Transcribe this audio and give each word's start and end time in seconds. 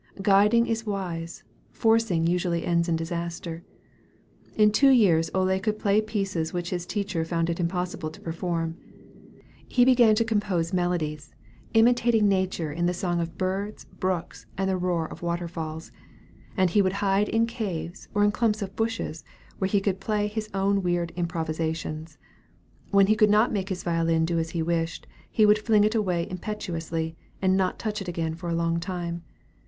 Guiding 0.23 0.65
is 0.65 0.83
wise; 0.83 1.43
forcing 1.69 2.25
usually 2.25 2.65
ends 2.65 2.89
in 2.89 2.95
disaster. 2.95 3.63
In 4.55 4.71
two 4.71 4.89
years, 4.89 5.29
Ole 5.35 5.59
could 5.59 5.77
play 5.77 6.01
pieces 6.01 6.51
which 6.51 6.71
his 6.71 6.87
teacher 6.87 7.23
found 7.23 7.51
it 7.51 7.59
impossible 7.59 8.09
to 8.09 8.19
perform. 8.19 8.77
He 9.67 9.85
began 9.85 10.15
to 10.15 10.25
compose 10.25 10.73
melodies, 10.73 11.35
imitating 11.75 12.27
nature 12.27 12.71
in 12.71 12.87
the 12.87 12.95
song 12.95 13.19
of 13.19 13.37
birds, 13.37 13.85
brooks, 13.99 14.47
and 14.57 14.67
the 14.67 14.75
roar 14.75 15.05
of 15.07 15.21
waterfalls; 15.21 15.91
and 16.57 16.71
would 16.73 16.93
hide 16.93 17.29
in 17.29 17.45
caves 17.45 18.07
or 18.15 18.23
in 18.23 18.31
clumps 18.31 18.63
of 18.63 18.75
bushes, 18.75 19.23
where 19.59 19.69
he 19.69 19.79
could 19.79 19.99
play 19.99 20.25
his 20.25 20.49
own 20.51 20.81
weird 20.81 21.13
improvisations. 21.15 22.17
When 22.89 23.05
he 23.05 23.13
could 23.15 23.29
not 23.29 23.53
make 23.53 23.69
his 23.69 23.83
violin 23.83 24.25
do 24.25 24.39
as 24.39 24.49
he 24.49 24.63
wished, 24.63 25.05
he 25.29 25.45
would 25.45 25.59
fling 25.59 25.83
it 25.83 25.93
away 25.93 26.27
impetuously, 26.27 27.17
and 27.39 27.55
not 27.55 27.77
touch 27.77 28.01
it 28.01 28.07
again 28.07 28.33
for 28.33 28.49
a 28.49 28.55
long 28.55 28.79
time. 28.79 29.21